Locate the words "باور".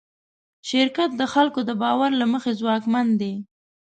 1.81-2.11